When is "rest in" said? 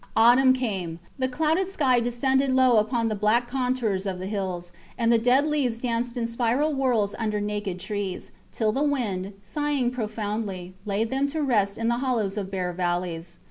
11.43-11.87